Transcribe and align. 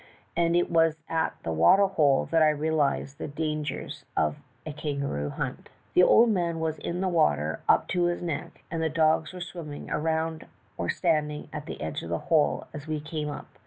And 0.35 0.55
it 0.55 0.71
was 0.71 0.97
at 1.07 1.35
the 1.43 1.51
water 1.53 1.85
hole 1.85 2.27
that 2.31 2.41
I 2.41 2.49
realized 2.49 3.19
the 3.19 3.27
dan 3.27 3.63
gers 3.63 4.03
of 4.17 4.37
a 4.65 4.73
kangaroo 4.73 5.29
hunt. 5.29 5.69
"The 5.93 6.01
old 6.01 6.31
man 6.31 6.59
was 6.59 6.79
in 6.79 7.01
the 7.01 7.07
water 7.07 7.59
up 7.69 7.87
to 7.89 8.05
his 8.05 8.19
neck 8.23 8.63
and 8.71 8.81
the 8.81 8.89
dogs 8.89 9.31
were 9.31 9.41
swimming 9.41 9.91
around 9.91 10.47
or 10.75 10.89
standing 10.89 11.49
at 11.53 11.67
the 11.67 11.79
edge 11.79 12.01
of 12.01 12.09
the 12.09 12.17
hole 12.33 12.65
as 12.73 12.87
we 12.87 12.99
came 12.99 13.29
up. 13.29 13.59